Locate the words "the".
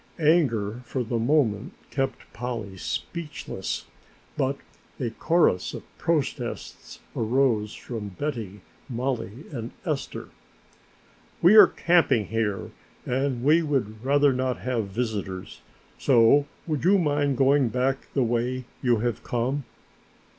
1.03-1.19, 18.15-18.23